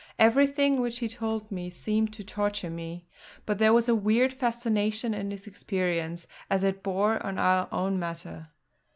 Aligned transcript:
Everything 0.17 0.81
which 0.81 0.97
he 0.97 1.07
told 1.07 1.51
me 1.51 1.69
seemed 1.69 2.11
to 2.13 2.23
torture 2.23 2.71
me; 2.71 3.05
but 3.45 3.59
there 3.59 3.71
was 3.71 3.87
a 3.87 3.93
weird 3.93 4.33
fascination 4.33 5.13
in 5.13 5.29
his 5.29 5.45
experience 5.45 6.25
as 6.49 6.63
it 6.63 6.81
bore 6.81 7.23
on 7.23 7.37
our 7.37 7.67
own 7.71 7.99
matter. 7.99 8.47